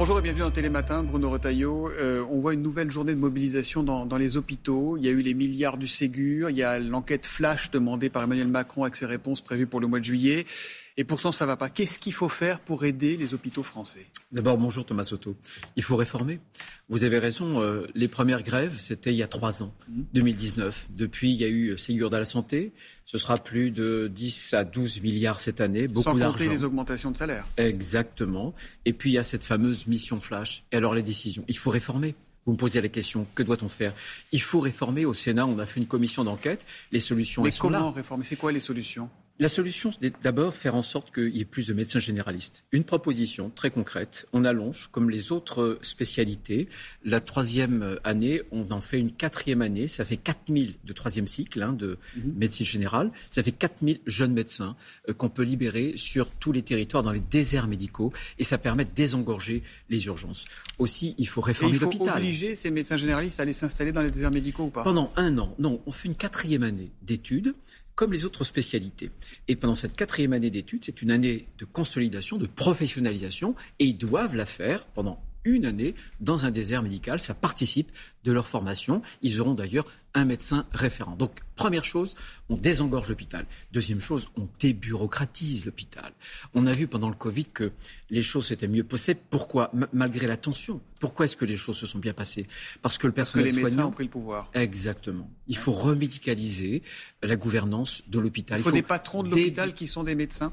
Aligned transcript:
Bonjour 0.00 0.18
et 0.18 0.22
bienvenue 0.22 0.40
dans 0.40 0.50
Télématin, 0.50 1.02
Bruno 1.02 1.28
Retailleau. 1.28 1.90
Euh, 1.90 2.24
on 2.30 2.38
voit 2.38 2.54
une 2.54 2.62
nouvelle 2.62 2.90
journée 2.90 3.14
de 3.14 3.20
mobilisation 3.20 3.82
dans, 3.82 4.06
dans, 4.06 4.16
les 4.16 4.38
hôpitaux. 4.38 4.96
Il 4.96 5.04
y 5.04 5.08
a 5.08 5.10
eu 5.10 5.20
les 5.20 5.34
milliards 5.34 5.76
du 5.76 5.86
Ségur, 5.86 6.48
il 6.48 6.56
y 6.56 6.62
a 6.62 6.78
l'enquête 6.78 7.26
flash 7.26 7.70
demandée 7.70 8.08
par 8.08 8.22
Emmanuel 8.22 8.48
Macron 8.48 8.84
avec 8.84 8.96
ses 8.96 9.04
réponses 9.04 9.42
prévues 9.42 9.66
pour 9.66 9.78
le 9.78 9.88
mois 9.88 9.98
de 9.98 10.04
juillet. 10.06 10.46
Et 10.96 11.04
pourtant, 11.04 11.32
ça 11.32 11.44
ne 11.44 11.48
va 11.48 11.56
pas. 11.56 11.68
Qu'est-ce 11.70 11.98
qu'il 11.98 12.12
faut 12.12 12.28
faire 12.28 12.60
pour 12.60 12.84
aider 12.84 13.16
les 13.16 13.34
hôpitaux 13.34 13.62
français? 13.62 14.06
D'abord, 14.32 14.58
bonjour 14.58 14.84
Thomas 14.84 15.04
Soto. 15.04 15.36
Il 15.76 15.82
faut 15.82 15.96
réformer. 15.96 16.40
Vous 16.88 17.04
avez 17.04 17.18
raison, 17.18 17.60
euh, 17.60 17.86
les 17.94 18.08
premières 18.08 18.42
grèves, 18.42 18.76
c'était 18.78 19.12
il 19.12 19.16
y 19.16 19.22
a 19.22 19.28
trois 19.28 19.62
ans, 19.62 19.72
2019. 20.14 20.88
Mmh. 20.90 20.96
Depuis, 20.96 21.30
il 21.32 21.36
y 21.36 21.44
a 21.44 21.48
eu 21.48 21.78
Ségur 21.78 22.10
de 22.10 22.16
la 22.16 22.24
santé. 22.24 22.72
Ce 23.04 23.18
sera 23.18 23.36
plus 23.36 23.70
de 23.70 24.10
10 24.12 24.54
à 24.54 24.64
12 24.64 25.00
milliards 25.02 25.40
cette 25.40 25.60
année. 25.60 25.88
Beaucoup 25.88 26.18
Sans 26.18 26.18
compter 26.18 26.48
les 26.48 26.64
augmentations 26.64 27.10
de 27.10 27.16
salaire. 27.16 27.46
Exactement. 27.56 28.54
Et 28.84 28.92
puis, 28.92 29.10
il 29.10 29.14
y 29.14 29.18
a 29.18 29.22
cette 29.22 29.44
fameuse 29.44 29.86
mission 29.86 30.20
flash. 30.20 30.64
Et 30.72 30.76
alors, 30.76 30.94
les 30.94 31.02
décisions. 31.02 31.44
Il 31.48 31.56
faut 31.56 31.70
réformer. 31.70 32.14
Vous 32.46 32.52
me 32.52 32.56
posez 32.56 32.80
la 32.80 32.88
question, 32.88 33.26
que 33.34 33.42
doit-on 33.42 33.68
faire? 33.68 33.92
Il 34.32 34.40
faut 34.40 34.60
réformer. 34.60 35.04
Au 35.04 35.12
Sénat, 35.14 35.46
on 35.46 35.58
a 35.58 35.66
fait 35.66 35.78
une 35.78 35.86
commission 35.86 36.24
d'enquête. 36.24 36.66
Les 36.90 37.00
solutions, 37.00 37.42
Mais 37.42 37.50
sont 37.50 37.68
là. 37.68 37.78
comment 37.78 37.92
réformer? 37.92 38.24
C'est 38.24 38.36
quoi 38.36 38.50
les 38.50 38.60
solutions? 38.60 39.10
La 39.40 39.48
solution, 39.48 39.90
c'est 39.90 40.12
d'abord 40.22 40.54
faire 40.54 40.74
en 40.74 40.82
sorte 40.82 41.14
qu'il 41.14 41.34
y 41.34 41.40
ait 41.40 41.46
plus 41.46 41.66
de 41.68 41.72
médecins 41.72 41.98
généralistes. 41.98 42.64
Une 42.72 42.84
proposition 42.84 43.50
très 43.50 43.70
concrète. 43.70 44.26
On 44.34 44.44
allonge, 44.44 44.90
comme 44.92 45.08
les 45.08 45.32
autres 45.32 45.78
spécialités, 45.80 46.68
la 47.06 47.20
troisième 47.20 47.98
année, 48.04 48.42
on 48.52 48.70
en 48.70 48.82
fait 48.82 48.98
une 48.98 49.10
quatrième 49.10 49.62
année. 49.62 49.88
Ça 49.88 50.04
fait 50.04 50.18
4000 50.18 50.74
de 50.84 50.92
troisième 50.92 51.26
cycle 51.26 51.62
hein, 51.62 51.72
de 51.72 51.96
mhm. 52.16 52.34
médecine 52.36 52.66
générale. 52.66 53.10
Ça 53.30 53.42
fait 53.42 53.50
4000 53.50 54.00
jeunes 54.06 54.34
médecins 54.34 54.76
euh, 55.08 55.14
qu'on 55.14 55.30
peut 55.30 55.42
libérer 55.42 55.94
sur 55.96 56.28
tous 56.28 56.52
les 56.52 56.62
territoires, 56.62 57.02
dans 57.02 57.12
les 57.12 57.20
déserts 57.20 57.66
médicaux. 57.66 58.12
Et 58.38 58.44
ça 58.44 58.58
permet 58.58 58.84
de 58.84 58.94
désengorger 58.94 59.62
les 59.88 60.04
urgences. 60.04 60.44
Aussi, 60.78 61.14
il 61.16 61.26
faut 61.26 61.40
réformer 61.40 61.78
l'hôpital. 61.78 62.06
Il 62.06 62.10
faut 62.10 62.16
obliger 62.16 62.56
ces 62.56 62.70
médecins 62.70 62.98
généralistes 62.98 63.40
à 63.40 63.44
aller 63.44 63.54
s'installer 63.54 63.92
dans 63.92 64.02
les 64.02 64.10
déserts 64.10 64.32
médicaux 64.32 64.64
ou 64.64 64.70
pas? 64.70 64.84
Pendant 64.84 65.10
un 65.16 65.38
an. 65.38 65.54
Non, 65.58 65.80
on 65.86 65.90
fait 65.90 66.08
une 66.08 66.16
quatrième 66.16 66.62
année 66.62 66.90
d'études 67.00 67.54
comme 68.00 68.14
les 68.14 68.24
autres 68.24 68.44
spécialités. 68.44 69.10
Et 69.46 69.56
pendant 69.56 69.74
cette 69.74 69.94
quatrième 69.94 70.32
année 70.32 70.48
d'études, 70.48 70.86
c'est 70.86 71.02
une 71.02 71.10
année 71.10 71.48
de 71.58 71.66
consolidation, 71.66 72.38
de 72.38 72.46
professionnalisation, 72.46 73.54
et 73.78 73.84
ils 73.84 73.98
doivent 73.98 74.34
la 74.34 74.46
faire 74.46 74.86
pendant 74.86 75.22
une 75.44 75.66
année 75.66 75.94
dans 76.18 76.46
un 76.46 76.50
désert 76.50 76.82
médical. 76.82 77.20
Ça 77.20 77.34
participe 77.34 77.92
de 78.24 78.32
leur 78.32 78.46
formation. 78.46 79.02
Ils 79.20 79.42
auront 79.42 79.52
d'ailleurs 79.52 79.84
un 80.14 80.24
médecin 80.24 80.66
référent. 80.72 81.14
Donc, 81.16 81.32
première 81.56 81.84
chose, 81.84 82.14
on 82.48 82.56
désengorge 82.56 83.08
l'hôpital. 83.08 83.46
Deuxième 83.72 84.00
chose, 84.00 84.28
on 84.36 84.48
débureaucratise 84.58 85.66
l'hôpital. 85.66 86.12
On 86.54 86.66
a 86.66 86.72
vu 86.72 86.86
pendant 86.86 87.08
le 87.08 87.14
Covid 87.14 87.44
que 87.44 87.72
les 88.10 88.22
choses 88.22 88.48
s'étaient 88.48 88.68
mieux 88.68 88.84
passées. 88.84 89.14
Pourquoi? 89.14 89.70
Malgré 89.92 90.26
la 90.26 90.36
tension. 90.36 90.80
Pourquoi 90.98 91.26
est-ce 91.26 91.36
que 91.36 91.44
les 91.44 91.56
choses 91.56 91.76
se 91.76 91.86
sont 91.86 91.98
bien 91.98 92.12
passées? 92.12 92.46
Parce 92.82 92.98
que 92.98 93.06
le 93.06 93.12
personnel 93.12 93.46
Parce 93.46 93.54
que 93.54 93.58
les 93.58 93.64
médecins 93.64 93.86
ont 93.86 93.92
pris 93.92 94.04
le 94.04 94.10
pouvoir. 94.10 94.50
Exactement. 94.54 95.30
Il 95.46 95.56
faut 95.56 95.72
remédicaliser 95.72 96.82
la 97.22 97.36
gouvernance 97.36 98.02
de 98.08 98.18
l'hôpital. 98.18 98.60
Il 98.60 98.62
faut, 98.62 98.72
des 98.72 98.82
patrons 98.82 99.22
de 99.22 99.30
l'hôpital 99.30 99.74
qui 99.74 99.86
sont 99.86 100.02
des 100.02 100.14
médecins 100.14 100.52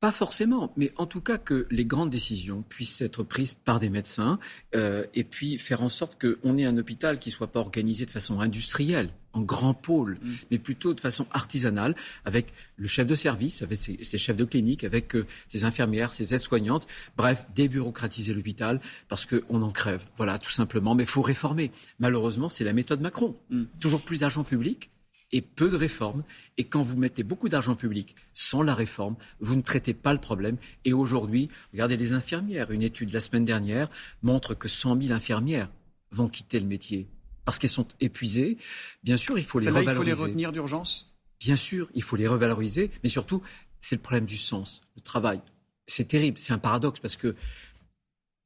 pas 0.00 0.12
forcément, 0.12 0.72
mais 0.78 0.92
en 0.96 1.04
tout 1.04 1.20
cas 1.20 1.36
que 1.36 1.66
les 1.70 1.84
grandes 1.84 2.08
décisions 2.08 2.62
puissent 2.62 3.02
être 3.02 3.22
prises 3.22 3.52
par 3.52 3.78
des 3.78 3.90
médecins 3.90 4.38
euh, 4.74 5.04
et 5.12 5.24
puis 5.24 5.58
faire 5.58 5.82
en 5.82 5.90
sorte 5.90 6.18
qu'on 6.18 6.56
ait 6.56 6.64
un 6.64 6.78
hôpital 6.78 7.20
qui 7.20 7.28
ne 7.28 7.34
soit 7.34 7.52
pas 7.52 7.60
organisé 7.60 8.06
de 8.06 8.10
façon 8.10 8.40
industrielle, 8.40 9.10
en 9.34 9.42
grand 9.42 9.74
pôle, 9.74 10.18
mm. 10.22 10.32
mais 10.50 10.58
plutôt 10.58 10.94
de 10.94 11.00
façon 11.00 11.26
artisanale, 11.32 11.94
avec 12.24 12.54
le 12.78 12.88
chef 12.88 13.06
de 13.06 13.14
service, 13.14 13.60
avec 13.60 13.76
ses, 13.76 14.18
chefs 14.18 14.36
de 14.36 14.44
clinique, 14.44 14.84
avec 14.84 15.14
euh, 15.14 15.26
ses 15.48 15.64
infirmières, 15.64 16.14
ses 16.14 16.34
aides-soignantes. 16.34 16.86
Bref, 17.18 17.46
débureaucratiser 17.54 18.32
l'hôpital 18.32 18.80
parce 19.08 19.26
qu'on 19.26 19.60
en 19.60 19.70
crève. 19.70 20.06
Voilà, 20.16 20.38
tout 20.38 20.50
simplement. 20.50 20.94
Mais 20.94 21.02
il 21.02 21.10
faut 21.10 21.22
réformer. 21.22 21.72
Malheureusement, 21.98 22.48
c'est 22.48 22.64
la 22.64 22.72
méthode 22.72 23.02
Macron. 23.02 23.36
Mm. 23.50 23.64
Toujours 23.78 24.00
plus 24.00 24.20
d'argent 24.20 24.44
public, 24.44 24.90
et 25.32 25.40
peu 25.42 25.68
de 25.68 25.76
réformes. 25.76 26.24
Et 26.58 26.64
quand 26.64 26.82
vous 26.82 26.96
mettez 26.96 27.22
beaucoup 27.22 27.48
d'argent 27.48 27.74
public 27.74 28.14
sans 28.34 28.62
la 28.62 28.74
réforme, 28.74 29.16
vous 29.40 29.56
ne 29.56 29.62
traitez 29.62 29.94
pas 29.94 30.12
le 30.12 30.20
problème. 30.20 30.56
Et 30.84 30.92
aujourd'hui, 30.92 31.48
regardez 31.72 31.96
les 31.96 32.12
infirmières. 32.12 32.70
Une 32.70 32.82
étude 32.82 33.12
la 33.12 33.20
semaine 33.20 33.44
dernière 33.44 33.88
montre 34.22 34.54
que 34.54 34.68
100 34.68 35.02
000 35.02 35.12
infirmières 35.12 35.70
vont 36.10 36.28
quitter 36.28 36.58
le 36.60 36.66
métier 36.66 37.08
parce 37.44 37.58
qu'elles 37.58 37.70
sont 37.70 37.88
épuisées. 38.00 38.58
Bien 39.02 39.16
sûr, 39.16 39.38
il 39.38 39.44
faut 39.44 39.58
les 39.58 39.70
revaloriser. 39.70 40.10
Il 40.10 40.16
faut 40.16 40.24
les 40.24 40.30
retenir 40.30 40.52
d'urgence? 40.52 41.14
Bien 41.38 41.56
sûr, 41.56 41.88
il 41.94 42.02
faut 42.02 42.16
les 42.16 42.28
revaloriser. 42.28 42.90
Mais 43.02 43.08
surtout, 43.08 43.42
c'est 43.80 43.96
le 43.96 44.02
problème 44.02 44.26
du 44.26 44.36
sens, 44.36 44.82
le 44.96 45.00
travail. 45.00 45.40
C'est 45.86 46.06
terrible, 46.06 46.38
c'est 46.38 46.52
un 46.52 46.58
paradoxe 46.58 47.00
parce 47.00 47.16
que 47.16 47.34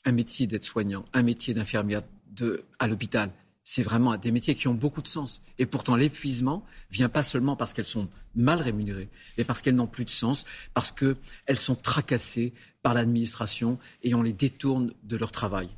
un 0.05 0.12
métier 0.12 0.47
d'aide-soignant, 0.47 1.05
un 1.12 1.23
métier 1.23 1.55
d'infirmière 1.55 2.03
à 2.78 2.87
l'hôpital, 2.87 3.31
c'est 3.64 3.82
vraiment 3.82 4.16
des 4.16 4.30
métiers 4.30 4.54
qui 4.54 4.69
ont 4.69 4.75
beaucoup 4.75 5.02
de 5.02 5.08
sens. 5.08 5.41
Et 5.58 5.66
pourtant, 5.66 5.97
l'épuisement 5.97 6.64
vient 6.91 7.08
pas 7.08 7.22
seulement 7.22 7.56
parce 7.56 7.72
qu'elles 7.72 7.84
sont 7.86 8.08
mal 8.36 8.60
rémunérées, 8.60 9.08
mais 9.36 9.44
parce 9.44 9.62
qu'elles 9.62 9.75
n'ont 9.75 9.86
plus 9.86 10.04
de 10.04 10.10
sens, 10.10 10.44
parce 10.75 10.92
qu'elles 10.92 11.56
sont 11.56 11.75
tracassées 11.75 12.52
par 12.82 12.92
l'administration 12.92 13.78
et 14.02 14.14
on 14.14 14.22
les 14.22 14.34
détourne 14.34 14.92
de 15.02 15.16
leur 15.16 15.32
travail. 15.32 15.70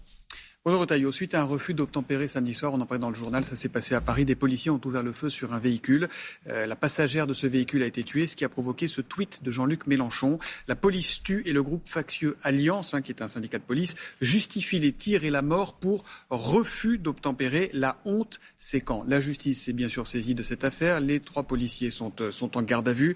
Bonjour 0.67 0.81
Retailleau. 0.81 1.13
Suite 1.13 1.35
à 1.37 1.43
un 1.43 1.45
refus 1.45 1.75
d'obtempérer 1.75 2.27
samedi 2.27 2.53
soir, 2.53 2.75
on 2.75 2.81
en 2.81 2.87
parlait 2.87 3.01
dans 3.01 3.11
le 3.11 3.15
journal, 3.15 3.45
ça 3.45 3.55
s'est 3.55 3.69
passé 3.69 3.95
à 3.95 4.01
Paris. 4.01 4.25
Des 4.25 4.35
policiers 4.35 4.73
ont 4.73 4.81
ouvert 4.85 5.05
le 5.05 5.13
feu 5.13 5.31
sur 5.31 5.53
un 5.53 5.61
véhicule. 5.61 6.09
Euh, 6.49 6.67
la 6.67 6.75
passagère 6.75 7.29
de 7.29 7.35
ce 7.35 7.47
véhicule 7.47 7.85
a 7.85 7.87
été 7.87 8.03
tuée, 8.03 8.27
ce 8.27 8.35
qui 8.35 8.45
a 8.45 8.49
provoqué 8.49 8.89
ce 8.89 9.01
tweet 9.01 9.45
de 9.45 9.53
Jean-Luc 9.53 9.87
Mélenchon. 9.87 10.41
La 10.67 10.75
police 10.75 11.23
tue 11.23 11.45
et 11.47 11.53
le 11.53 11.63
groupe 11.63 11.87
factieux 11.89 12.37
Alliance, 12.43 12.95
hein, 12.95 13.01
qui 13.01 13.13
est 13.13 13.23
un 13.23 13.29
syndicat 13.29 13.59
de 13.59 13.63
police, 13.63 13.95
justifie 14.21 14.81
les 14.81 14.93
tirs 14.93 15.23
et 15.23 15.31
la 15.31 15.41
mort 15.41 15.75
pour 15.75 16.05
refus 16.31 16.99
d'obtempérer. 16.99 17.71
La 17.73 17.99
honte, 18.05 18.41
c'est 18.59 18.81
quand? 18.81 19.05
La 19.07 19.21
justice 19.21 19.63
s'est 19.63 19.73
bien 19.73 19.89
sûr 19.89 20.09
saisie 20.09 20.35
de 20.35 20.43
cette 20.43 20.65
affaire. 20.65 20.99
Les 20.99 21.21
trois 21.21 21.45
policiers 21.45 21.91
sont, 21.91 22.13
euh, 22.21 22.33
en 22.43 22.63
garde 22.63 22.89
à 22.89 22.93
vue. 22.93 23.15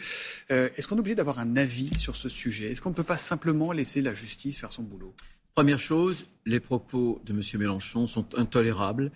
Euh, 0.53 0.69
est-ce 0.77 0.87
qu'on 0.87 0.94
est 0.94 1.00
obligé 1.00 1.17
d'avoir 1.17 1.41
un 1.41 1.56
avis 1.56 1.91
sur 1.99 2.15
ce 2.15 2.28
sujet? 2.28 2.71
Est-ce 2.71 2.81
qu'on 2.81 2.91
ne 2.91 2.94
peut 2.94 3.03
pas 3.03 3.17
simplement 3.17 3.72
laisser 3.72 4.03
la 4.03 4.15
justice 4.15 4.61
faire 4.61 4.72
son 4.72 4.84
boulot? 4.84 5.12
Première 5.55 5.78
chose, 5.78 6.27
les 6.47 6.61
propos 6.61 7.21
de 7.25 7.33
M. 7.33 7.41
Mélenchon 7.61 8.06
sont 8.06 8.27
intolérables 8.37 9.11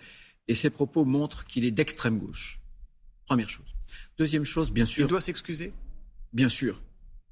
et 0.47 0.55
ces 0.55 0.69
propos 0.69 1.05
montrent 1.05 1.45
qu'il 1.45 1.65
est 1.65 1.71
d'extrême 1.71 2.17
gauche. 2.17 2.59
Première 3.25 3.49
chose. 3.49 3.65
Deuxième 4.17 4.43
chose, 4.43 4.71
bien 4.71 4.85
sûr. 4.85 5.05
Il 5.05 5.09
doit 5.09 5.21
s'excuser? 5.21 5.73
Bien 6.33 6.49
sûr. 6.49 6.81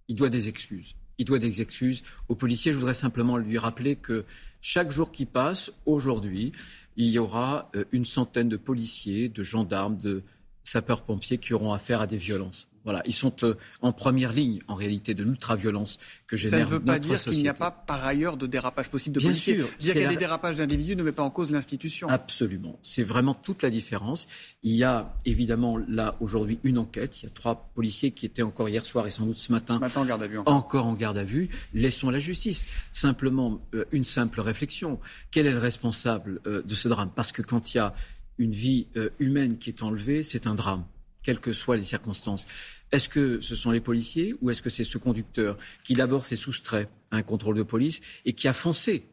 Il 0.07 0.15
doit 0.15 0.29
des 0.29 0.47
excuses. 0.47 0.95
Il 1.17 1.25
doit 1.25 1.39
des 1.39 1.61
excuses 1.61 2.03
aux 2.27 2.35
policiers. 2.35 2.73
Je 2.73 2.77
voudrais 2.77 2.93
simplement 2.93 3.37
lui 3.37 3.57
rappeler 3.57 3.95
que 3.95 4.25
chaque 4.61 4.91
jour 4.91 5.11
qui 5.11 5.25
passe, 5.25 5.71
aujourd'hui, 5.85 6.53
il 6.95 7.09
y 7.09 7.19
aura 7.19 7.69
euh, 7.75 7.85
une 7.91 8.05
centaine 8.05 8.49
de 8.49 8.57
policiers, 8.57 9.29
de 9.29 9.43
gendarmes, 9.43 9.97
de 9.97 10.23
sapeurs-pompiers 10.63 11.37
qui 11.37 11.53
auront 11.53 11.73
affaire 11.73 12.01
à 12.01 12.07
des 12.07 12.17
violences. 12.17 12.67
Voilà, 12.83 13.01
ils 13.05 13.13
sont 13.13 13.33
euh, 13.43 13.55
en 13.81 13.93
première 13.93 14.33
ligne, 14.33 14.59
en 14.67 14.75
réalité, 14.75 15.13
de 15.13 15.23
l'ultra-violence 15.23 15.99
que 16.27 16.35
génère 16.35 16.59
Ça 16.59 16.65
ne 16.65 16.69
veut 16.69 16.79
pas 16.79 16.99
dire 16.99 17.19
qu'il 17.21 17.41
n'y 17.41 17.47
a 17.47 17.53
pas, 17.53 17.71
par 17.71 18.05
ailleurs, 18.05 18.35
de 18.35 18.45
dérapage 18.45 18.89
possible 18.89 19.15
de 19.15 19.19
Bien 19.19 19.29
policiers. 19.29 19.55
Sûr, 19.55 19.69
dire 19.79 19.93
qu'il 19.93 20.01
y 20.01 20.05
a 20.05 20.09
des 20.09 20.17
dérapages 20.17 20.57
d'individus 20.57 20.95
ne 20.95 21.03
met 21.03 21.11
pas 21.11 21.23
en 21.23 21.29
cause 21.29 21.51
l'institution. 21.51 22.09
Absolument. 22.09 22.77
C'est 22.81 23.03
vraiment 23.03 23.33
toute 23.33 23.63
la 23.63 23.69
différence. 23.69 24.27
Il 24.63 24.73
y 24.73 24.83
a 24.83 25.13
évidemment 25.25 25.77
là, 25.77 26.15
aujourd'hui, 26.19 26.59
une 26.63 26.77
enquête. 26.77 27.21
Il 27.21 27.25
y 27.25 27.27
a 27.27 27.31
trois 27.31 27.71
policiers 27.73 28.11
qui 28.11 28.25
étaient 28.25 28.41
encore 28.41 28.67
hier 28.67 28.85
soir 28.85 29.07
et 29.07 29.11
sans 29.11 29.25
doute 29.25 29.37
ce 29.37 29.51
matin, 29.51 29.79
en 29.95 30.05
garde 30.05 30.23
à 30.23 30.27
vue 30.27 30.39
encore. 30.39 30.85
en 30.85 30.93
garde 30.93 31.17
à 31.17 31.23
vue. 31.23 31.49
Laissons 31.73 32.09
la 32.09 32.19
justice. 32.19 32.67
Simplement, 32.91 33.61
euh, 33.73 33.85
une 33.91 34.03
simple 34.03 34.41
réflexion. 34.41 34.99
Quel 35.31 35.47
est 35.47 35.51
le 35.51 35.57
responsable 35.57 36.41
euh, 36.47 36.61
de 36.63 36.75
ce 36.75 36.89
drame? 36.89 37.11
Parce 37.15 37.31
que 37.31 37.41
quand 37.41 37.73
il 37.73 37.77
y 37.77 37.79
a 37.79 37.93
une 38.39 38.51
vie 38.51 38.87
humaine 39.19 39.59
qui 39.59 39.69
est 39.69 39.83
enlevée, 39.83 40.23
c'est 40.23 40.47
un 40.47 40.55
drame 40.55 40.85
quelles 41.23 41.39
que 41.39 41.53
soient 41.53 41.77
les 41.77 41.83
circonstances. 41.83 42.45
Est-ce 42.91 43.09
que 43.09 43.41
ce 43.41 43.55
sont 43.55 43.71
les 43.71 43.81
policiers 43.81 44.35
ou 44.41 44.49
est-ce 44.49 44.61
que 44.61 44.69
c'est 44.69 44.83
ce 44.83 44.97
conducteur 44.97 45.57
qui 45.83 45.93
d'abord 45.93 46.25
s'est 46.25 46.35
soustrait 46.35 46.89
à 47.11 47.17
un 47.17 47.23
contrôle 47.23 47.57
de 47.57 47.63
police 47.63 48.01
et 48.25 48.33
qui 48.33 48.47
a 48.47 48.53
foncé 48.53 49.07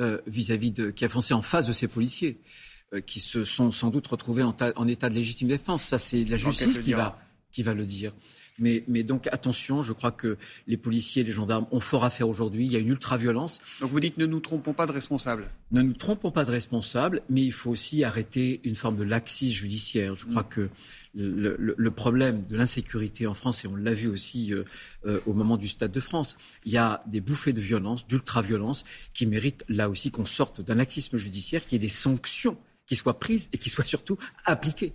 euh, 0.00 0.20
vis-à-vis 0.26 0.72
de, 0.72 0.90
qui 0.90 1.04
a 1.04 1.08
foncé 1.08 1.32
en 1.34 1.42
face 1.42 1.66
de 1.66 1.72
ces 1.72 1.88
policiers, 1.88 2.40
euh, 2.92 3.00
qui 3.00 3.20
se 3.20 3.44
sont 3.44 3.72
sans 3.72 3.90
doute 3.90 4.06
retrouvés 4.08 4.42
en, 4.42 4.54
en 4.76 4.88
état 4.88 5.08
de 5.08 5.14
légitime 5.14 5.48
défense? 5.48 5.84
Ça, 5.84 5.98
c'est 5.98 6.24
la 6.24 6.36
justice 6.36 6.80
qui 6.80 6.92
va, 6.92 7.18
qui 7.50 7.62
va 7.62 7.72
le 7.72 7.86
dire. 7.86 8.12
Mais, 8.58 9.02
donc 9.02 9.26
attention, 9.32 9.82
je 9.82 9.92
crois 9.92 10.12
que 10.12 10.36
les 10.66 10.76
policiers 10.76 11.22
et 11.22 11.24
les 11.24 11.32
gendarmes 11.32 11.66
ont 11.72 11.80
fort 11.80 12.04
à 12.04 12.10
faire 12.10 12.28
aujourd'hui. 12.28 12.66
Il 12.66 12.72
y 12.72 12.76
a 12.76 12.78
une 12.78 12.88
ultra-violence. 12.88 13.60
Donc 13.80 13.90
vous 13.90 14.00
dites 14.00 14.16
ne 14.16 14.26
nous 14.26 14.40
trompons 14.40 14.72
pas 14.72 14.86
de 14.86 14.92
responsables. 14.92 15.48
Ne 15.72 15.82
nous 15.82 15.92
trompons 15.92 16.30
pas 16.30 16.44
de 16.44 16.50
responsables, 16.50 17.22
mais 17.28 17.42
il 17.42 17.52
faut 17.52 17.70
aussi 17.70 18.04
arrêter 18.04 18.60
une 18.64 18.76
forme 18.76 18.96
de 18.96 19.02
laxisme 19.02 19.54
judiciaire. 19.54 20.14
Je 20.14 20.26
crois 20.26 20.42
mm. 20.42 20.48
que 20.48 20.68
le, 21.16 21.90
problème 21.90 22.44
de 22.48 22.56
l'insécurité 22.56 23.26
en 23.26 23.34
France, 23.34 23.64
et 23.64 23.68
on 23.68 23.76
l'a 23.76 23.94
vu 23.94 24.08
aussi 24.08 24.52
euh, 24.52 24.64
euh, 25.06 25.20
au 25.26 25.32
moment 25.32 25.56
du 25.56 25.68
Stade 25.68 25.92
de 25.92 26.00
France, 26.00 26.36
il 26.64 26.72
y 26.72 26.76
a 26.76 27.02
des 27.06 27.20
bouffées 27.20 27.52
de 27.52 27.60
violence, 27.60 28.06
d'ultra-violence, 28.06 28.84
qui 29.12 29.26
méritent 29.26 29.64
là 29.68 29.88
aussi 29.88 30.10
qu'on 30.10 30.26
sorte 30.26 30.60
d'un 30.60 30.74
laxisme 30.74 31.16
judiciaire, 31.16 31.64
qu'il 31.64 31.72
y 31.72 31.76
ait 31.76 31.78
des 31.78 31.88
sanctions 31.88 32.56
qui 32.86 32.96
soient 32.96 33.18
prises 33.18 33.48
et 33.52 33.58
qui 33.58 33.70
soient 33.70 33.84
surtout 33.84 34.18
appliquées. 34.44 34.92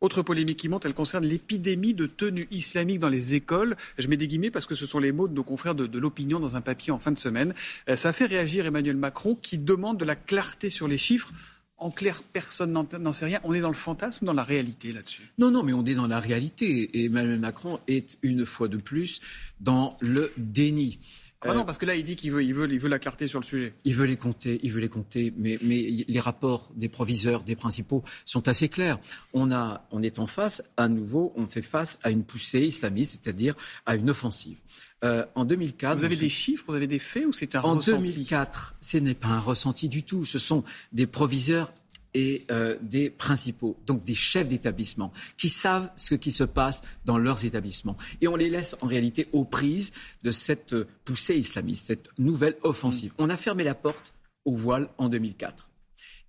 Autre 0.00 0.22
polémique 0.22 0.58
qui 0.58 0.68
monte, 0.68 0.84
elle 0.84 0.94
concerne 0.94 1.26
l'épidémie 1.26 1.92
de 1.92 2.06
tenue 2.06 2.46
islamique 2.52 3.00
dans 3.00 3.08
les 3.08 3.34
écoles. 3.34 3.76
Je 3.98 4.06
mets 4.06 4.16
des 4.16 4.28
guillemets 4.28 4.52
parce 4.52 4.64
que 4.64 4.76
ce 4.76 4.86
sont 4.86 5.00
les 5.00 5.10
mots 5.10 5.26
de 5.26 5.34
nos 5.34 5.42
confrères 5.42 5.74
de, 5.74 5.98
l'opinion 5.98 6.38
dans 6.38 6.54
un 6.54 6.60
papier 6.60 6.92
en 6.92 7.00
fin 7.00 7.10
de 7.10 7.18
semaine. 7.18 7.52
Euh, 7.88 7.96
ça 7.96 8.12
fait 8.12 8.26
réagir 8.26 8.64
Emmanuel 8.64 8.96
Macron 8.96 9.34
qui 9.34 9.58
demande 9.58 9.98
de 9.98 10.04
la 10.04 10.14
clarté 10.14 10.70
sur 10.70 10.86
les 10.86 10.98
chiffres. 10.98 11.32
En 11.78 11.90
clair, 11.90 12.22
personne 12.32 12.72
n'en 12.72 13.12
sait 13.12 13.24
rien. 13.24 13.40
On 13.42 13.52
est 13.54 13.60
dans 13.60 13.68
le 13.68 13.74
fantasme 13.74 14.24
dans 14.24 14.32
la 14.32 14.42
réalité 14.44 14.92
là-dessus 14.92 15.32
Non, 15.38 15.50
non, 15.50 15.64
mais 15.64 15.72
on 15.72 15.84
est 15.84 15.94
dans 15.94 16.08
la 16.08 16.20
réalité. 16.20 16.90
Et 16.98 17.06
Emmanuel 17.06 17.40
Macron 17.40 17.80
est 17.88 18.18
une 18.22 18.46
fois 18.46 18.68
de 18.68 18.76
plus 18.76 19.20
dans 19.60 19.96
le 20.00 20.32
déni. 20.36 20.98
Ah 21.42 21.54
non, 21.54 21.60
euh, 21.60 21.64
parce 21.64 21.78
que 21.78 21.86
là, 21.86 21.94
il 21.94 22.02
dit 22.02 22.16
qu'il 22.16 22.32
veut, 22.32 22.42
il 22.42 22.52
veut, 22.52 22.70
il 22.70 22.80
veut 22.80 22.88
la 22.88 22.98
clarté 22.98 23.28
sur 23.28 23.38
le 23.38 23.44
sujet. 23.44 23.74
Il 23.84 23.94
veut 23.94 24.06
les 24.06 24.16
compter, 24.16 24.58
il 24.62 24.72
veut 24.72 24.80
les 24.80 24.88
compter, 24.88 25.32
mais, 25.36 25.56
mais 25.62 26.04
les 26.08 26.20
rapports 26.20 26.70
des 26.74 26.88
proviseurs, 26.88 27.44
des 27.44 27.54
principaux 27.54 28.02
sont 28.24 28.48
assez 28.48 28.68
clairs. 28.68 28.98
On, 29.32 29.52
a, 29.52 29.86
on 29.92 30.02
est 30.02 30.18
en 30.18 30.26
face, 30.26 30.62
à 30.76 30.88
nouveau, 30.88 31.32
on 31.36 31.46
fait 31.46 31.62
face 31.62 31.98
à 32.02 32.10
une 32.10 32.24
poussée 32.24 32.60
islamiste, 32.60 33.20
c'est-à-dire 33.22 33.54
à 33.86 33.94
une 33.94 34.10
offensive. 34.10 34.58
Euh, 35.04 35.24
en 35.36 35.44
2004. 35.44 35.96
Vous 35.96 36.04
avez 36.04 36.16
des 36.16 36.28
chiffres, 36.28 36.64
vous 36.66 36.74
avez 36.74 36.88
des 36.88 36.98
faits 36.98 37.24
ou 37.24 37.32
c'est 37.32 37.54
un 37.54 37.60
ressenti? 37.60 37.92
En 37.92 37.98
2004, 37.98 38.74
ce 38.80 38.96
n'est 38.96 39.14
pas 39.14 39.28
un 39.28 39.38
ressenti 39.38 39.88
du 39.88 40.02
tout. 40.02 40.24
Ce 40.24 40.40
sont 40.40 40.64
des 40.92 41.06
proviseurs 41.06 41.72
et 42.14 42.44
euh, 42.50 42.76
des 42.80 43.10
principaux, 43.10 43.78
donc 43.86 44.04
des 44.04 44.14
chefs 44.14 44.48
d'établissement, 44.48 45.12
qui 45.36 45.48
savent 45.48 45.90
ce 45.96 46.14
qui 46.14 46.32
se 46.32 46.44
passe 46.44 46.82
dans 47.04 47.18
leurs 47.18 47.44
établissements. 47.44 47.96
Et 48.20 48.28
on 48.28 48.36
les 48.36 48.50
laisse 48.50 48.76
en 48.80 48.86
réalité 48.86 49.28
aux 49.32 49.44
prises 49.44 49.92
de 50.22 50.30
cette 50.30 50.74
poussée 51.04 51.36
islamiste, 51.36 51.86
cette 51.86 52.10
nouvelle 52.18 52.56
offensive. 52.62 53.12
Mm. 53.12 53.22
On 53.22 53.30
a 53.30 53.36
fermé 53.36 53.64
la 53.64 53.74
porte 53.74 54.12
au 54.44 54.54
voile 54.54 54.88
en 54.98 55.08
2004. 55.08 55.68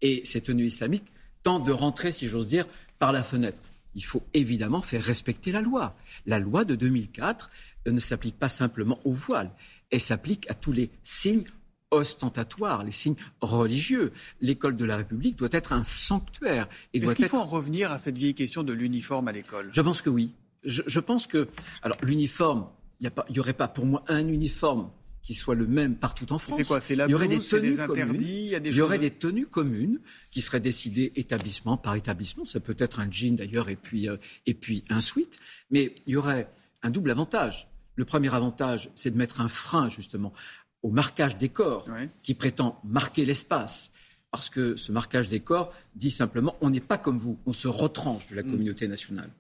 Et 0.02 0.22
cette 0.26 0.46
tenue 0.46 0.66
islamique 0.66 1.06
tente 1.44 1.66
de 1.66 1.72
rentrer, 1.72 2.12
si 2.12 2.28
j'ose 2.28 2.48
dire, 2.48 2.68
par 3.00 3.12
la 3.12 3.24
fenêtre. 3.24 3.58
Il 3.96 4.04
faut 4.04 4.24
évidemment 4.34 4.82
faire 4.82 5.04
respecter 5.04 5.52
la 5.52 5.62
loi. 5.62 5.96
La 6.26 6.40
loi 6.40 6.64
de 6.64 6.76
2004 6.76 7.50
ne 7.88 8.00
s'applique 8.00 8.38
pas 8.38 8.50
simplement 8.50 9.00
au 9.04 9.12
voile, 9.12 9.52
elle 9.92 10.02
s'applique 10.02 10.50
à 10.50 10.54
tous 10.54 10.72
les 10.72 10.92
signes 11.04 11.46
ostentatoires, 11.92 12.84
les 12.84 12.92
signes 12.92 13.16
religieux. 13.42 14.12
L'école 14.42 14.76
de 14.76 14.86
la 14.86 14.98
République 14.98 15.36
doit 15.38 15.50
être 15.52 15.74
un 15.74 15.84
sanctuaire. 15.84 16.68
Est-ce 16.94 17.16
qu'il 17.16 17.28
faut 17.28 17.38
en 17.38 17.46
revenir 17.46 17.92
à 17.92 17.98
cette 17.98 18.18
vieille 18.18 18.36
question 18.36 18.64
de 18.64 18.74
l'uniforme 18.74 19.28
à 19.28 19.32
l'école? 19.32 19.70
Je 19.72 19.82
pense 19.82 20.02
que 20.02 20.10
oui. 20.10 20.34
Je, 20.64 21.00
pense 21.00 21.26
que, 21.26 21.48
alors 21.82 21.98
l'uniforme, 22.04 22.68
il 23.00 23.10
n'y 23.30 23.40
aurait 23.40 23.54
pas 23.54 23.70
pour 23.70 23.86
moi 23.86 24.04
un 24.08 24.28
uniforme 24.28 24.92
qui 25.22 25.34
soit 25.34 25.56
le 25.56 25.68
même 25.68 25.96
partout 25.96 26.32
en 26.34 26.38
France. 26.38 26.58
C'est 26.58 26.66
quoi 26.66 26.82
C'est 26.82 26.96
la 26.96 27.06
Il 27.06 27.12
y 27.12 27.14
aurait 27.14 27.28
des 27.28 27.40
tenues 27.40 27.80
interdits, 27.80 28.52
il 28.52 28.66
y, 28.66 28.70
il 28.70 28.76
y 28.76 28.82
aurait 28.82 29.00
des 29.00 29.12
tenues 29.12 29.46
communes 29.46 30.00
qui 30.32 30.42
seraient 30.42 30.60
décidées 30.60 31.12
établissement 31.16 31.78
par 31.78 31.96
établissement. 31.96 32.46
Ça 32.46 32.60
peut 32.60 32.76
être 32.78 33.00
un 33.00 33.10
jean 33.10 33.36
d'ailleurs 33.36 33.70
et 33.70 33.76
puis 33.76 34.10
euh, 34.10 34.18
et 34.46 34.54
puis 34.54 34.84
un 34.90 35.00
sweat, 35.00 35.40
mais 35.72 35.94
il 36.08 36.14
y 36.14 36.16
aurait 36.16 36.50
un 36.84 36.90
double 36.90 37.12
avantage. 37.12 37.68
Le 37.96 38.06
premier 38.06 38.34
avantage, 38.34 38.90
c'est 38.96 39.12
de 39.12 39.18
mettre 39.18 39.42
un 39.42 39.50
frein 39.50 39.90
justement 39.90 40.34
au 40.82 40.92
marquage 40.92 41.38
des 41.38 41.50
corps 41.50 41.88
qui 42.24 42.34
prétend 42.34 42.80
marquer 42.84 43.26
l'espace. 43.26 43.92
Parce 44.32 44.50
que 44.50 44.76
ce 44.76 44.92
marquage 44.92 45.28
des 45.28 45.40
corps 45.40 45.74
dit 45.96 46.12
simplement 46.12 46.56
on 46.62 46.70
n'est 46.70 46.80
pas 46.80 46.98
comme 46.98 47.18
vous, 47.18 47.40
on 47.46 47.54
se 47.54 47.68
retranche 47.68 48.28
de 48.28 48.36
la 48.36 48.44
mm. 48.44 48.52
communauté 48.52 48.88
nationale. 48.88 49.32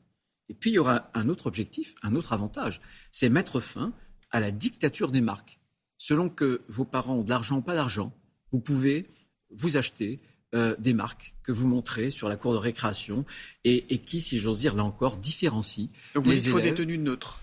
Et 0.50 0.53
puis 0.56 0.71
il 0.71 0.74
y 0.74 0.80
aura 0.80 1.12
un 1.13 1.30
autre 1.30 1.45
objectif, 1.47 1.94
un 2.01 2.15
autre 2.15 2.33
avantage, 2.33 2.81
c'est 3.12 3.30
mettre 3.30 3.59
fin 3.59 3.94
à 4.31 4.39
la 4.39 4.51
dictature 4.51 5.12
des 5.12 5.21
marques. 5.21 5.59
Selon 5.97 6.30
que 6.30 6.62
vos 6.68 6.86
parents 6.86 7.15
ont 7.15 7.24
de 7.24 7.30
l'argent 7.30 7.57
ou 7.57 7.62
pas 7.62 7.75
d'argent, 7.75 8.13
vous 8.51 8.59
pouvez 8.59 9.06
vous 9.51 9.77
acheter 9.77 10.19
euh, 10.56 10.75
des 10.80 10.94
marques 10.94 11.36
que 11.44 11.51
vous 11.51 11.68
montrez 11.68 12.09
sur 12.09 12.27
la 12.27 12.36
cour 12.36 12.53
de 12.53 12.57
récréation 12.57 13.25
et, 13.63 14.00
qui, 14.00 14.21
si 14.21 14.39
j'ose 14.39 14.59
dire, 14.59 14.75
là 14.75 14.83
encore, 14.83 15.18
différencient. 15.18 15.89
Donc 16.15 16.25
les 16.25 16.47
il 16.47 16.51
faut 16.51 16.59
des 16.59 16.74
tenues 16.74 16.97
neutres 16.97 17.41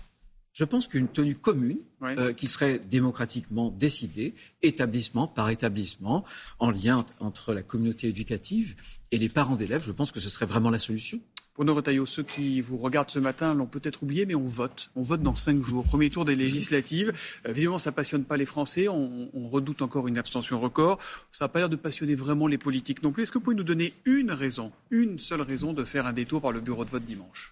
je 0.57 0.65
pense 0.65 0.87
qu'une 0.87 1.07
tenue 1.07 1.35
commune 1.35 1.77
euh, 2.01 2.33
qui 2.33 2.47
serait 2.47 2.79
démocratiquement 2.79 3.69
décidée, 3.69 4.33
établissement 4.63 5.27
par 5.27 5.51
établissement, 5.51 6.25
en 6.57 6.71
lien 6.71 7.05
entre 7.19 7.53
la 7.53 7.61
communauté 7.61 8.07
éducative 8.07 8.75
et 9.11 9.19
les 9.19 9.29
parents 9.29 9.55
d'élèves, 9.55 9.83
je 9.85 9.91
pense 9.91 10.11
que 10.11 10.19
ce 10.19 10.29
serait 10.29 10.47
vraiment 10.47 10.71
la 10.71 10.79
solution. 10.79 11.19
Bruno 11.55 11.75
Retailleau, 11.75 12.07
ceux 12.07 12.23
qui 12.23 12.59
vous 12.61 12.77
regardent 12.77 13.11
ce 13.11 13.19
matin 13.19 13.53
l'ont 13.53 13.67
peut-être 13.67 14.01
oublié, 14.01 14.25
mais 14.25 14.33
on 14.33 14.45
vote. 14.45 14.89
On 14.95 15.03
vote 15.03 15.21
dans 15.21 15.35
cinq 15.35 15.61
jours. 15.61 15.83
Premier 15.83 16.09
tour 16.09 16.25
des 16.25 16.35
législatives. 16.35 17.13
Euh, 17.47 17.51
visiblement, 17.51 17.77
ça 17.77 17.91
passionne 17.91 18.23
pas 18.23 18.37
les 18.37 18.45
Français. 18.47 18.87
On, 18.87 19.29
on 19.33 19.49
redoute 19.49 19.83
encore 19.83 20.07
une 20.07 20.17
abstention 20.17 20.59
record. 20.59 20.97
Ça 21.31 21.45
n'a 21.45 21.49
pas 21.49 21.59
l'air 21.59 21.69
de 21.69 21.75
passionner 21.75 22.15
vraiment 22.15 22.47
les 22.47 22.57
politiques 22.57 23.03
non 23.03 23.11
plus. 23.11 23.23
Est-ce 23.23 23.31
que 23.31 23.37
vous 23.37 23.43
pouvez 23.43 23.55
nous 23.55 23.63
donner 23.63 23.93
une 24.05 24.31
raison, 24.31 24.71
une 24.89 25.19
seule 25.19 25.41
raison 25.41 25.73
de 25.73 25.83
faire 25.83 26.07
un 26.07 26.13
détour 26.13 26.41
par 26.41 26.51
le 26.51 26.61
bureau 26.61 26.83
de 26.83 26.89
vote 26.89 27.05
dimanche? 27.05 27.51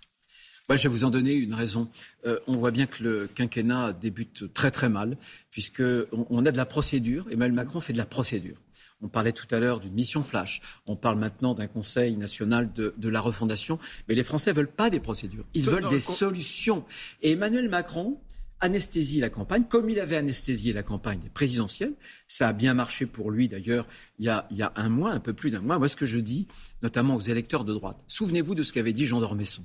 Je 0.74 0.84
vais 0.84 0.90
vous 0.90 1.04
en 1.04 1.12
donner 1.12 1.34
une 1.34 1.54
raison. 1.54 1.90
Euh, 2.26 2.40
on 2.48 2.56
voit 2.56 2.72
bien 2.72 2.88
que 2.88 3.04
le 3.04 3.28
quinquennat 3.28 3.94
débute 3.94 4.52
très 4.54 4.72
très 4.72 4.90
mal, 4.90 5.18
puisqu'on 5.52 6.08
on 6.30 6.46
a 6.46 6.52
de 6.52 6.58
la 6.58 6.66
procédure. 6.66 7.28
Emmanuel 7.30 7.54
Macron 7.54 7.80
fait 7.80 7.94
de 7.94 7.98
la 7.98 8.06
procédure. 8.06 8.58
On 9.02 9.08
parlait 9.08 9.34
tout 9.34 9.48
à 9.52 9.60
l'heure 9.60 9.80
d'une 9.80 9.94
mission 9.94 10.24
flash. 10.24 10.62
On 10.88 10.96
parle 10.96 11.20
maintenant 11.20 11.54
d'un 11.54 11.68
Conseil 11.68 12.18
national 12.18 12.72
de, 12.74 13.10
la 13.10 13.22
refondation. 13.22 13.78
Mais 14.08 14.16
les 14.16 14.24
Français 14.24 14.52
ne 14.52 14.56
veulent 14.56 14.72
pas 14.72 14.90
des 14.90 15.00
procédures. 15.00 15.46
Ils 15.54 15.70
veulent 15.70 15.90
des 15.90 16.00
solutions. 16.00 16.86
Et 17.22 17.34
Emmanuel 17.34 17.70
Macron 17.70 18.20
anesthésie 18.62 19.20
la 19.20 19.30
campagne, 19.30 19.66
comme 19.70 19.90
il 19.90 20.00
avait 20.00 20.16
anesthésié 20.16 20.74
la 20.74 20.82
campagne 20.82 21.30
présidentielle. 21.34 21.94
Ça 22.28 22.48
a 22.48 22.54
bien 22.54 22.74
marché 22.74 23.06
pour 23.06 23.30
lui, 23.30 23.48
d'ailleurs, 23.50 23.86
il, 24.18 24.34
il, 24.50 24.58
y 24.58 24.64
a 24.64 24.74
un 24.76 24.90
mois, 24.90 25.12
un 25.12 25.20
peu 25.20 25.34
plus 25.34 25.52
d'un 25.52 25.60
mois. 25.60 25.78
Moi, 25.78 25.90
ce 25.90 25.98
que 25.98 26.06
je 26.06 26.18
dis, 26.18 26.48
notamment 26.82 27.16
aux 27.16 27.22
électeurs 27.22 27.66
de 27.66 27.74
droite, 27.74 27.98
souvenez-vous 28.08 28.56
de 28.56 28.64
ce 28.64 28.74
qu'avait 28.74 28.94
dit 28.94 29.06
Jean 29.06 29.20
d'Ormesson 29.20 29.64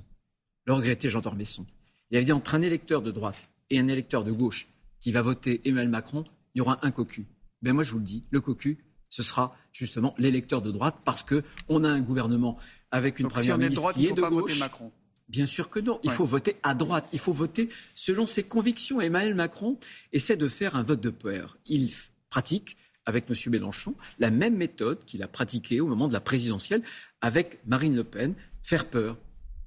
le 0.71 0.77
regretté 0.77 1.09
Jean 1.09 1.21
d'Ormesson. 1.21 1.65
Il 2.09 2.17
avait 2.17 2.25
dit 2.25 2.31
entre 2.31 2.55
un 2.55 2.61
électeur 2.61 3.01
de 3.01 3.11
droite 3.11 3.49
et 3.69 3.79
un 3.79 3.87
électeur 3.87 4.23
de 4.23 4.31
gauche 4.31 4.67
qui 4.99 5.11
va 5.11 5.21
voter 5.21 5.61
Emmanuel 5.65 5.89
Macron, 5.89 6.23
il 6.53 6.59
y 6.59 6.61
aura 6.61 6.79
un 6.85 6.91
cocu. 6.91 7.25
Ben 7.61 7.73
moi, 7.73 7.83
je 7.83 7.91
vous 7.91 7.99
le 7.99 8.03
dis, 8.03 8.23
le 8.31 8.41
cocu, 8.41 8.83
ce 9.09 9.23
sera 9.23 9.55
justement 9.73 10.15
l'électeur 10.17 10.61
de 10.61 10.71
droite 10.71 10.95
parce 11.03 11.23
qu'on 11.23 11.83
a 11.83 11.89
un 11.89 12.01
gouvernement 12.01 12.57
avec 12.91 13.19
une 13.19 13.27
première 13.27 13.57
ministre 13.57 13.93
qui 13.93 14.07
est 14.07 14.13
de 14.13 14.21
gauche. 14.21 14.59
Macron. 14.59 14.91
Bien 15.27 15.45
sûr 15.45 15.69
que 15.69 15.79
non. 15.79 15.99
Il 16.03 16.11
faut 16.11 16.25
voter 16.25 16.57
à 16.63 16.73
droite. 16.73 17.07
Il 17.13 17.19
faut 17.19 17.33
voter 17.33 17.69
selon 17.95 18.27
ses 18.27 18.43
convictions. 18.43 18.99
Emmanuel 18.99 19.35
Macron 19.35 19.77
essaie 20.11 20.37
de 20.37 20.47
faire 20.47 20.75
un 20.75 20.83
vote 20.83 21.01
de 21.01 21.09
peur. 21.09 21.57
Il 21.65 21.89
pratique 22.29 22.77
avec 23.05 23.29
M. 23.29 23.35
Mélenchon 23.51 23.95
la 24.19 24.29
même 24.29 24.55
méthode 24.55 25.03
qu'il 25.05 25.23
a 25.23 25.27
pratiquée 25.27 25.79
au 25.79 25.87
moment 25.87 26.07
de 26.07 26.13
la 26.13 26.19
présidentielle 26.19 26.83
avec 27.21 27.59
Marine 27.65 27.95
Le 27.95 28.03
Pen, 28.03 28.33
faire 28.61 28.89
peur. 28.89 29.17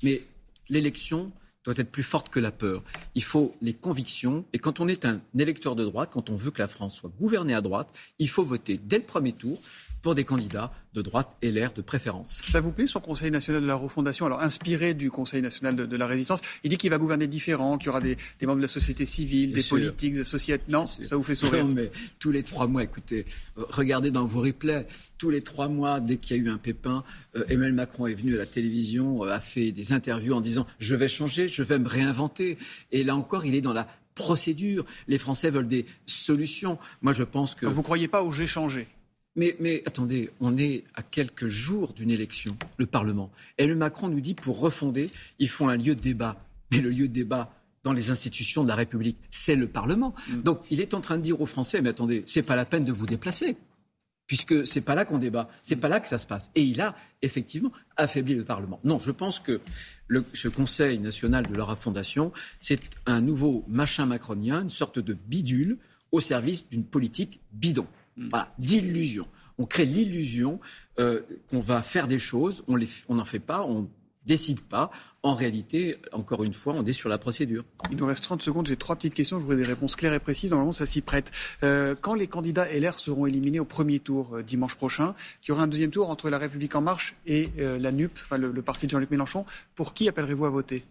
Mais 0.03 0.23
l'élection 0.69 1.33
doit 1.65 1.75
être 1.77 1.91
plus 1.91 2.03
forte 2.03 2.29
que 2.29 2.41
la 2.41 2.53
peur. 2.53 2.83
Il 3.15 3.25
faut 3.25 3.55
les 3.63 3.75
convictions. 3.75 4.45
Et 4.53 4.59
quand 4.59 4.81
on 4.81 4.89
est 4.89 5.05
un 5.05 5.21
électeur 5.39 5.77
de 5.77 5.85
droite, 5.85 6.11
quand 6.13 6.31
on 6.31 6.37
veut 6.37 6.51
que 6.51 6.61
la 6.61 6.69
France 6.69 6.97
soit 6.97 7.11
gouvernée 7.19 7.55
à 7.55 7.61
droite, 7.61 7.89
il 8.19 8.29
faut 8.29 8.45
voter 8.45 8.79
dès 8.83 8.99
le 8.99 9.05
premier 9.05 9.33
tour 9.33 9.61
pour 10.05 10.15
des 10.15 10.25
candidats 10.25 10.71
de 10.93 11.01
droite 11.01 11.31
et 11.41 11.51
l'air 11.51 11.73
de 11.73 11.81
préférence. 11.81 12.43
Ça 12.51 12.61
vous 12.61 12.73
plaît 12.73 12.87
son 12.87 13.01
Conseil 13.01 13.31
national 13.31 13.63
de 13.63 13.67
la 13.67 13.75
refondation 13.75 14.27
Alors 14.27 14.43
inspiré 14.43 14.93
du 14.93 15.11
Conseil 15.11 15.41
national 15.41 15.77
de, 15.77 15.97
la 15.97 16.07
résistance, 16.07 16.43
il 16.63 16.69
dit 16.69 16.77
qu'il 16.77 16.91
va 16.91 16.99
gouverner 16.99 17.27
différent, 17.27 17.79
qu'il 17.79 17.87
y 17.87 17.89
aura 17.89 18.03
des, 18.03 18.17
membres 18.43 18.59
de 18.59 18.63
la 18.63 18.69
société 18.69 19.07
civile, 19.07 19.53
des 19.53 19.63
politiques, 19.63 20.15
des 20.15 20.25
sociétés. 20.25 20.63
Non, 20.69 20.85
ça 20.85 21.17
vous 21.17 21.23
fait 21.23 21.35
sourire 21.35 21.67
Non, 21.67 21.73
mais 21.75 21.91
tous 22.19 22.31
les 22.31 22.43
trois 22.43 22.67
mois, 22.67 22.85
écoutez, 22.85 23.25
regardez 23.57 24.11
dans 24.11 24.27
vos 24.27 24.43
replays, 24.43 24.87
tous 25.17 25.31
les 25.31 25.41
trois 25.41 25.69
mois, 25.69 26.01
dès 26.01 26.19
qu'il 26.19 26.37
y 26.37 26.41
a 26.41 26.43
eu 26.43 26.51
un 26.51 26.59
pépin, 26.59 27.03
euh, 27.35 27.45
Emmanuel 27.49 27.73
Macron 27.73 28.07
est 28.07 28.15
venu 28.15 28.35
à 28.35 28.39
la 28.39 28.47
télévision, 28.47 29.25
euh, 29.25 29.33
a 29.33 29.41
fait 29.41 29.73
des 29.73 29.95
interviews 29.95 30.35
en 30.35 30.43
disant 30.43 30.67
je 30.79 30.95
vais 30.95 31.09
changer, 31.09 31.49
je 31.55 31.63
vais 31.63 31.79
me 31.79 31.89
réinventer. 31.89 32.59
Et 32.93 33.05
là 33.05 33.17
encore, 33.17 33.47
il 33.47 33.55
est 33.55 33.61
dans 33.61 33.73
la 33.73 33.89
procédure. 34.15 34.85
Les 35.09 35.19
Français 35.19 35.51
veulent 35.51 35.69
des 35.69 35.87
solutions. 36.07 36.79
Moi, 37.03 37.13
je 37.13 37.23
pense 37.23 37.55
que. 37.55 37.67
Vous 37.67 37.79
ne 37.79 37.85
croyez 37.85 38.09
pas 38.09 38.23
au 38.23 38.33
j'ai 38.33 38.47
changé 38.47 38.89
mais, 39.37 39.83
attendez, 39.87 40.31
on 40.41 40.57
est 40.57 40.85
à 40.95 41.03
quelques 41.03 41.49
jours 41.49 41.93
d'une 41.93 42.11
élection, 42.11 42.57
le 42.77 42.87
Parlement. 42.87 43.31
Et 43.59 43.67
le 43.67 43.75
Macron 43.75 44.09
nous 44.09 44.21
dit 44.21 44.35
pour 44.35 44.61
refonder, 44.61 45.11
il 45.39 45.49
faut 45.49 45.67
un 45.67 45.77
lieu 45.77 45.95
de 45.95 46.01
débat. 46.01 46.37
Mais 46.71 46.81
le 46.81 46.91
lieu 46.91 47.09
de 47.09 47.13
débat 47.13 47.53
dans 47.83 47.93
les 47.93 48.11
institutions 48.11 48.63
de 48.63 48.69
la 48.69 48.75
République, 48.75 49.19
c'est 49.31 49.57
le 49.57 49.67
Parlement. 49.67 50.15
Mm. 50.29 50.43
Donc 50.43 50.61
il 50.71 50.81
est 50.81 50.95
en 50.95 51.01
train 51.01 51.17
de 51.17 51.23
dire 51.23 51.41
aux 51.41 51.47
Français, 51.47 51.83
mais 51.83 51.91
attendez, 51.91 52.23
c'est 52.27 52.43
pas 52.43 52.57
la 52.57 52.65
peine 52.65 52.85
de 52.85 52.93
vous 52.93 53.07
déplacer. 53.07 53.57
Puisque 54.27 54.67
c'est 54.67 54.81
pas 54.81 54.95
là 54.95 55.05
qu'on 55.05 55.19
débat, 55.19 55.51
c'est 55.61 55.77
pas 55.77 55.89
là 55.89 56.01
que 56.01 56.09
ça 56.09 56.17
se 56.17 56.27
passe. 56.27 56.51
Et 56.55 56.63
il 56.63 56.81
a 56.81 56.95
effectivement 57.21 57.73
affaibli 57.97 58.35
le 58.35 58.45
Parlement. 58.45 58.81
Non, 58.83 58.99
je 58.99 59.11
pense 59.11 59.39
que 59.39 59.61
ce 60.33 60.49
Conseil 60.49 60.99
national 60.99 61.47
de 61.47 61.55
la 61.55 61.77
fondation, 61.77 62.33
c'est 62.61 62.81
un 63.07 63.21
nouveau 63.21 63.65
machin 63.69 64.07
macronien, 64.07 64.63
une 64.63 64.71
sorte 64.71 64.99
de 64.99 65.15
bidule 65.15 65.79
au 66.13 66.21
service 66.21 66.69
d'une 66.69 66.85
politique 66.85 67.41
bidon. 67.53 67.87
Mm. 68.17 68.31
d'illusion. 68.59 69.27
On 69.59 69.67
crée 69.67 69.87
l'illusion 69.87 70.61
euh, 70.99 71.23
qu'on 71.49 71.61
va 71.61 71.83
faire 71.83 72.09
des 72.09 72.19
choses, 72.19 72.65
on 72.69 73.15
n'en 73.15 73.25
fait 73.25 73.41
pas, 73.41 73.63
on 73.63 73.89
décide 74.27 74.61
pas, 74.61 74.91
en 75.23 75.35
réalité, 75.35 75.97
encore 76.13 76.45
une 76.45 76.53
fois, 76.53 76.75
on 76.77 76.85
est 76.85 76.93
sur 76.93 77.09
la 77.09 77.17
procédure. 77.17 77.65
Il 77.91 77.97
nous 77.97 78.07
reste 78.07 78.23
30 78.25 78.43
secondes. 78.43 78.67
J'ai 78.67 78.77
trois 78.77 78.95
petites 78.95 79.15
questions. 79.15 79.39
Je 79.39 79.45
voudrais 79.45 79.57
des 79.57 79.65
réponses 79.65 79.97
claires 79.97 80.13
et 80.13 80.21
précises. 80.21 80.51
Normalement, 80.51 80.73
ça 80.73 80.85
s'y 80.85 81.01
prête. 81.01 81.33
Euh, 81.63 81.95
quand 81.99 82.15
les 82.15 82.27
candidats 82.27 82.67
LR 82.71 82.99
seront 82.99 83.25
éliminés 83.27 83.59
au 83.59 83.65
premier 83.65 84.01
tour 84.01 84.37
euh, 84.37 84.43
dimanche 84.43 84.75
prochain, 84.75 85.15
qu'il 85.41 85.51
y 85.51 85.53
aura 85.53 85.63
un 85.63 85.67
deuxième 85.67 85.91
tour 85.91 86.11
entre 86.11 86.29
La 86.29 86.39
République 86.39 86.75
En 86.75 86.83
Marche 86.83 87.17
et 87.27 87.49
euh, 87.59 87.79
la 87.79 87.91
NUP, 87.91 88.13
enfin 88.23 88.37
le, 88.37 88.53
le 88.53 88.63
parti 88.63 88.87
de 88.87 88.91
Jean-Luc 88.91 89.11
Mélenchon, 89.11 89.47
pour 89.75 89.95
qui 89.95 90.09
appellerez-vous 90.09 90.45
à 90.45 90.51
voter? 90.51 90.85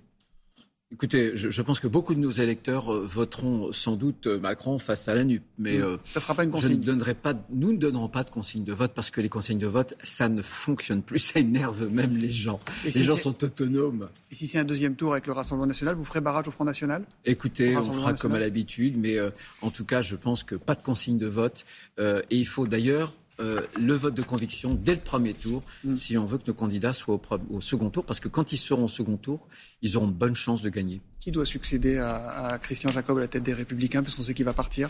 Écoutez, 0.94 1.32
je, 1.36 1.62
pense 1.64 1.80
que 1.80 1.88
beaucoup 1.88 2.14
de 2.14 2.20
nos 2.20 2.32
électeurs 2.32 2.94
euh, 2.94 3.04
voteront 3.04 3.72
sans 3.72 3.96
doute 3.96 4.28
euh, 4.28 4.40
Macron 4.40 4.78
face 4.78 5.08
à 5.08 5.16
la 5.16 5.24
NUP, 5.24 5.42
mais 5.58 5.80
ça 6.06 6.20
sera 6.20 6.36
pas 6.36 6.44
une 6.44 6.52
consigne. 6.52 6.74
Je 6.74 6.78
ne 6.78 6.84
donnerai 6.84 7.16
pas, 7.16 7.34
nous 7.50 7.74
ne 7.74 7.80
donnerons 7.80 8.10
pas 8.10 8.24
de 8.24 8.30
consigne 8.30 8.64
de 8.64 8.74
vote 8.74 8.94
parce 8.94 9.10
que 9.10 9.20
les 9.20 9.30
consignes 9.30 9.58
de 9.58 9.66
vote, 9.66 9.96
ça 10.04 10.30
ne 10.30 10.44
fonctionne 10.44 11.02
plus, 11.02 11.18
ça 11.34 11.40
énerve 11.40 11.90
même 11.90 12.16
les 12.16 12.30
gens. 12.30 12.60
les 12.86 12.92
gens 12.92 13.18
sont 13.18 13.44
autonomes. 13.44 14.08
Et 14.30 14.36
si 14.36 14.46
c'est 14.46 14.60
un 14.60 14.66
deuxième 14.66 14.96
tour 14.96 15.14
avec 15.14 15.26
le 15.26 15.34
Rassemblement 15.34 15.68
national, 15.68 15.96
vous 15.96 16.06
ferez 16.06 16.22
barrage 16.22 16.48
au 16.48 16.52
Front 16.52 16.66
national? 16.66 17.04
Écoutez, 17.26 17.76
on 17.76 17.92
fera 17.92 18.14
comme 18.14 18.36
à 18.36 18.40
l'habitude, 18.40 18.96
mais 18.98 19.18
en 19.62 19.72
tout 19.72 19.86
cas, 19.86 20.04
je 20.04 20.16
pense 20.16 20.44
que 20.44 20.56
pas 20.56 20.76
de 20.76 20.84
consigne 20.84 21.18
de 21.18 21.28
vote. 21.28 21.66
et 22.00 22.24
il 22.30 22.48
faut 22.48 22.68
d'ailleurs 22.68 23.14
euh, 23.40 23.62
le 23.80 23.96
vote 23.96 24.14
de 24.14 24.22
conviction 24.22 24.74
dès 24.74 24.94
le 24.94 25.02
premier 25.02 25.34
tour 25.34 25.64
mm. 25.84 25.96
si 25.96 26.18
on 26.18 26.26
veut 26.26 26.38
que 26.38 26.48
nos 26.48 26.54
candidats 26.54 26.94
soient 26.94 27.20
au, 27.50 27.62
second 27.62 27.90
tour, 27.90 28.06
parce 28.06 28.20
que 28.20 28.28
quand 28.28 28.52
ils 28.52 28.58
seront 28.58 28.86
au 28.86 28.90
second 28.90 29.18
tour, 29.18 29.48
ils 29.82 29.98
auront 29.98 30.08
de 30.08 30.14
bonnes 30.14 30.36
chances 30.36 30.62
de 30.62 30.70
gagner. 30.70 31.02
Qui 31.20 31.32
doit 31.32 31.46
succéder 31.46 31.98
à, 31.98 32.60
Christian 32.62 32.92
Jacob 32.92 33.18
à 33.18 33.22
la 33.22 33.28
tête 33.28 33.44
des 33.44 33.54
Républicains, 33.54 34.04
puisqu'on 34.04 34.22
sait 34.22 34.36
qu'il 34.36 34.46
va 34.46 34.54
partir? 34.54 34.90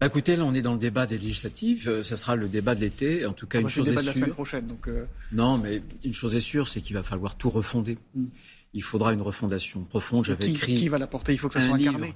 Bah, 0.00 0.06
Écoutez, 0.06 0.36
là, 0.36 0.44
on 0.44 0.54
est 0.54 0.62
dans 0.62 0.74
le 0.74 0.78
débat 0.78 1.06
des 1.06 1.18
législatives. 1.18 1.84
Ce 1.84 2.12
euh, 2.12 2.16
sera 2.16 2.36
le 2.36 2.48
débat 2.48 2.74
de 2.74 2.80
l'été. 2.80 3.26
En 3.26 3.32
tout 3.32 3.46
cas, 3.46 3.60
une 3.60 3.68
chose 3.68 3.86
le 3.86 3.90
débat 3.90 4.02
de 4.02 4.06
la 4.06 4.14
semaine 4.14 4.30
prochaine. 4.30 4.66
Donc 4.66 4.86
euh. 4.86 5.06
Non, 5.32 5.58
mais 5.58 5.82
une 6.04 6.14
chose 6.14 6.34
est 6.34 6.40
sûre, 6.40 6.68
c'est 6.68 6.80
qu'il 6.80 6.94
va 6.94 7.02
falloir 7.02 7.36
tout 7.36 7.50
refonder. 7.50 7.98
Mm. 8.14 8.26
Il 8.72 8.82
faudra 8.84 9.12
une 9.12 9.22
refondation 9.22 9.82
profonde. 9.82 10.26
J'avais 10.26 10.48
écrit. 10.48 10.76
Qui 10.76 10.88
va 10.88 10.98
la 10.98 11.08
porter? 11.08 11.32
Il 11.32 11.38
faut 11.38 11.48
que 11.48 11.54
ça 11.54 11.60
soit 11.60 11.74
incarné. 11.74 12.14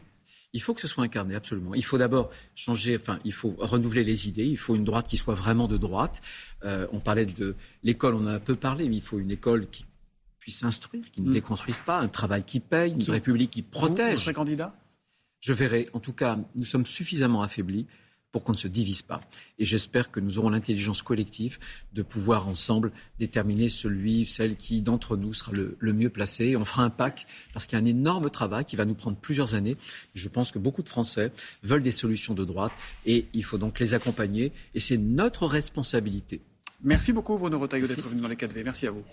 Il 0.55 0.63
faut 0.63 0.73
que 0.73 0.81
ce 0.81 0.87
soit 0.87 1.05
incarné, 1.05 1.35
absolument. 1.35 1.75
Il 1.75 1.85
faut 1.85 1.99
d'abord 1.99 2.31
changer, 2.55 2.97
enfin, 2.97 3.19
il 3.25 3.33
faut 3.33 3.55
renouveler 3.59 4.05
les 4.05 4.29
idées. 4.29 4.47
Il 4.47 4.57
faut 4.57 4.77
une 4.77 4.85
droite 4.85 5.07
qui 5.07 5.17
soit 5.17 5.35
vraiment 5.35 5.69
de 5.69 5.77
droite. 5.77 6.23
Euh, 6.65 6.87
on 6.93 7.01
parlait 7.01 7.27
de 7.27 7.57
l'école, 7.83 8.15
on 8.15 8.27
a 8.27 8.33
un 8.33 8.41
peu 8.41 8.55
parlé, 8.55 8.89
mais 8.89 8.97
il 8.97 9.03
faut 9.03 9.19
une 9.19 9.33
école 9.33 9.69
qui 9.69 9.85
puisse 10.39 10.63
instruire, 10.63 11.11
qui 11.11 11.23
ne 11.23 11.31
mm. 11.31 11.33
déconstruise 11.33 11.81
pas, 11.81 11.99
un 11.99 12.09
travail 12.09 12.45
qui 12.45 12.61
paye, 12.61 12.93
une 12.93 13.11
république 13.11 13.51
qui 13.51 13.63
protège. 13.63 14.21
Vous, 14.21 14.27
vous 14.27 14.33
candidat? 14.33 14.75
Je 15.41 15.53
verrai. 15.53 15.89
En 15.93 16.01
tout 16.01 16.13
cas, 16.13 16.39
nous 16.55 16.65
sommes 16.65 16.87
suffisamment 16.87 17.43
affaiblis 17.43 17.87
pour 18.35 18.43
qu'on 18.43 18.51
ne 18.51 18.59
se 18.59 18.67
divise 18.67 19.03
pas. 19.03 19.21
Et 19.61 19.65
j'espère 19.65 20.11
que 20.11 20.19
nous 20.19 20.39
aurons 20.39 20.51
l'intelligence 20.51 21.03
collective 21.03 21.61
de 21.93 22.03
pouvoir 22.03 22.49
ensemble 22.49 22.91
déterminer 23.21 23.69
celui, 23.69 24.27
celle 24.27 24.57
qui 24.57 24.83
d'entre 24.83 25.17
nous 25.17 25.33
sera 25.33 25.53
le, 25.53 25.93
mieux 25.93 26.09
placé. 26.09 26.57
On 26.57 26.65
fera 26.65 26.83
un 26.83 26.91
pack 26.91 27.29
parce 27.53 27.67
qu'il 27.67 27.79
y 27.79 27.81
a 27.81 27.85
un 27.85 27.87
énorme 27.87 28.31
travail 28.31 28.65
qui 28.65 28.75
va 28.75 28.87
nous 28.87 28.95
prendre 28.95 29.17
plusieurs 29.17 29.55
années. 29.55 29.77
Je 30.17 30.29
pense 30.29 30.51
que 30.51 30.59
beaucoup 30.59 30.83
de 30.83 30.89
Français 30.89 31.31
veulent 31.63 31.83
des 31.83 31.93
solutions 31.93 32.35
de 32.35 32.45
droite 32.45 32.73
et 33.07 33.27
il 33.35 33.45
faut 33.45 33.57
donc 33.57 33.79
les 33.79 33.95
accompagner 33.95 34.51
et 34.75 34.81
c'est 34.81 34.99
notre 34.99 35.47
responsabilité. 35.47 36.41
Merci 36.83 37.13
beaucoup 37.13 37.39
Bruno 37.39 37.59
Retailleau 37.61 37.87
d'être 37.87 38.09
venu 38.09 38.21
dans 38.21 38.29
les 38.29 38.35
4V. 38.35 38.65
Merci 38.65 38.89
à 38.89 38.91
vous. 38.91 39.03